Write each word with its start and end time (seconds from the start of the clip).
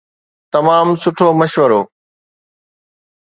تمام 0.53 0.87
سٺو 1.01 1.27
مشورو. 1.39 1.81